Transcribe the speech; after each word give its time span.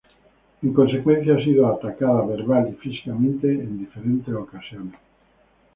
En 0.65 0.73
consecuencia, 0.73 1.35
ha 1.35 1.43
sido 1.43 1.67
atacada 1.67 2.25
verbal 2.25 2.67
y 2.71 2.73
físicamente 2.73 3.49
en 3.51 3.85
diversas 3.85 4.33
ocasiones. 4.33 4.95